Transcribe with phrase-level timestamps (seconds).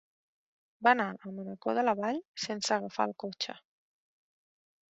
[0.87, 3.59] Va anar a Mancor de la Vall sense agafar el cotxe.